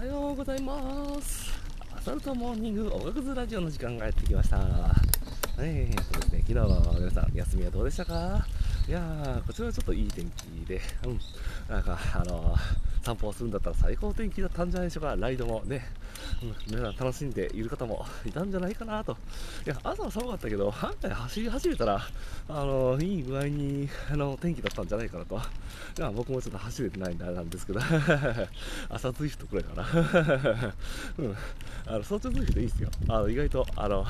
[0.00, 1.52] はようございます。
[1.94, 4.56] アサルトモーニング音楽ズラジオの時間がやってきました。
[5.58, 8.46] えー、っとですね昨日の皆さん休みはどうでしたか？
[8.88, 11.20] いやーこちらはちょっといい天気でうん。
[11.68, 15.86] なんかあのー散歩をするんだったら最高天気だったんじゃないでしょうか、ライドもね、
[16.42, 19.16] うん、皆さん楽しんでいる方もいたんじゃないかなと、
[19.64, 22.02] いや朝は寒かったけど、案外走り始めたら、
[22.48, 27.80] あのいい具合にあの天気だったんじゃないかなと、いや僕もちょっと走れてないんであれなんですけど、
[28.90, 29.88] 朝ツイフトくらいかな、
[31.18, 31.36] うん、
[31.86, 34.06] あの早朝ツイフトいいですよ、あの意外とあの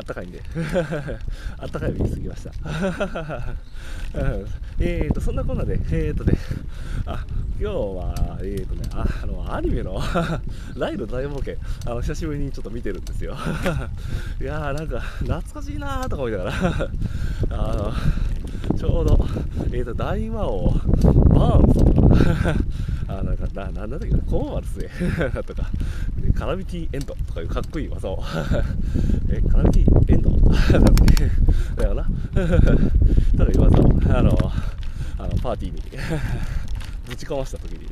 [0.00, 0.40] あったかいんで。
[1.58, 2.52] あったかいを言い過ぎました。
[4.80, 6.32] えーとそんなこんなでえーとね
[7.04, 7.24] あ
[7.60, 10.00] 今日はえーとねああのアニメの
[10.76, 13.36] ライド大冒険あの久しぶりにちょっと見てるんですよ。
[14.40, 16.52] いやーなんか懐かしいなーとか思いながら。
[17.50, 17.92] あの
[18.78, 19.26] ちょうど、
[19.72, 22.54] えーと、大魔王、バーンズとか、
[23.18, 24.88] あなんかな、なんだっけな、コーマルスへ
[25.42, 25.68] とか、
[26.34, 28.22] カラビティエンドとかいうかっこいい技を、
[29.28, 30.30] え、カラビティエンド？
[30.78, 32.04] だっけだよな。
[33.36, 34.52] ただ技を、あの、
[35.18, 35.82] あのパーティーに
[37.08, 37.88] ぶちかました時に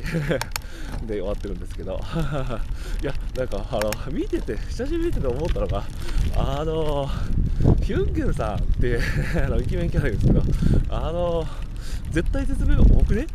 [1.06, 2.00] で終わってるんですけど。
[3.02, 5.84] いやなんかあの見てて久しぶりに見てて思ったのが
[6.36, 7.08] あの
[7.82, 8.98] ヒュンケルさんって
[9.36, 10.42] あのイケメンキャラですけど
[10.88, 11.44] あの
[12.10, 13.26] 絶対絶命多くね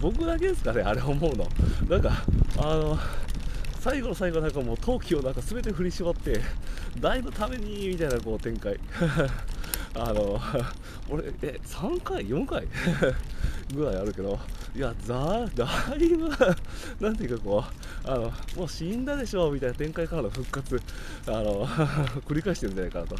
[0.00, 1.46] 僕だけですかねあれ思うの。
[1.88, 2.24] なんか
[2.58, 2.98] あの
[3.80, 6.40] 最後の最後なんかもう陶器をなんか全て振り絞って
[7.00, 8.78] 大のためにみたいなこう展開。
[9.96, 10.40] あの
[11.08, 12.66] 俺え3回？4回？
[13.74, 14.38] ぐらいあるけど
[14.74, 16.28] いやだだいぶ
[17.00, 17.64] なんていうかこ
[18.04, 20.80] うあのもう死んだでしょみたいな展開からの復活
[21.26, 23.16] あの繰り返してるんじゃないかなと。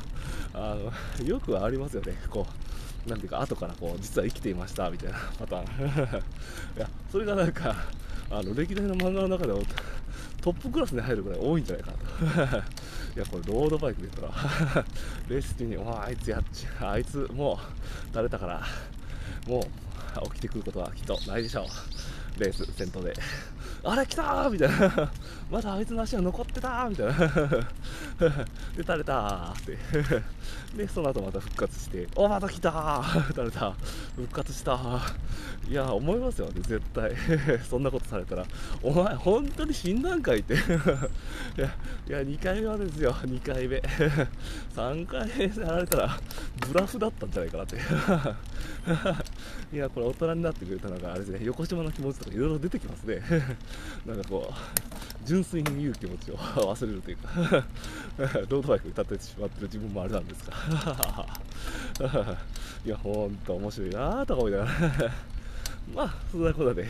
[0.52, 0.76] あ
[1.20, 2.83] のよくありますよねこう。
[3.06, 6.22] なんていうか後からこう実は生きていましたみたいな パターン。
[6.76, 7.74] いやそれがなんか
[8.30, 9.62] あの歴代の漫画の中でも
[10.40, 12.56] トップクラスに入るぐらい多いんじゃないかなと。
[13.16, 14.84] いやこれロードバイクで言ったら
[15.28, 18.66] レース中にあいつやっちあいつもう垂れたから
[19.46, 22.40] もう起きてくることはきっとないでしょう。
[22.40, 23.14] レース先頭で。
[23.84, 25.10] あれ来たーみたいな。
[25.50, 27.12] まだあいつの足が残ってたーみたいな。
[28.74, 29.78] で垂れたーって。
[30.74, 33.74] でその後また復活しておまた来たー垂れた。
[34.16, 34.78] 復活した
[35.68, 37.12] いや思いますよね絶対。
[37.68, 38.46] そんなことされたら。
[38.82, 40.54] お前本当に死んだんかいって。
[40.54, 40.64] いや
[42.08, 43.12] いや2回目はですよ。
[43.12, 43.82] 2回目。
[44.74, 46.18] 3回目やられたら
[46.68, 47.78] ブラフだったんじゃないかなって。
[49.74, 53.20] いやこれ大人になってくれたのがあれですね横島の気持ちとかいろいろ出てきますね
[54.06, 57.28] なんかこう純粋に見る気持ちを 忘れるというか
[58.48, 60.56] ロードバイク歌ってしまってる自分もあれなんですが
[62.86, 64.70] いやほんと面白いなとか思いながら
[65.92, 66.88] まあ、そんなことで、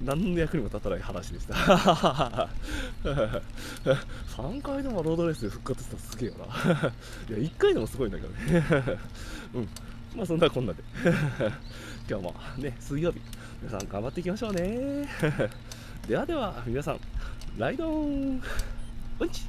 [0.00, 1.54] 何の役にも立たない話でした。
[4.36, 6.44] 3回でもロードレースで復活したらすげえよな。
[6.44, 6.48] い
[7.32, 8.64] や、1回でもすごいんだけどね。
[9.54, 9.68] うん。
[10.14, 10.82] まあ、そんなこんなで。
[12.08, 13.20] 今日もね、水曜日、
[13.60, 15.08] 皆さん頑張っていきましょうね。
[16.06, 17.00] ではでは、皆さん、
[17.58, 18.40] ライドン
[19.20, 19.42] うんち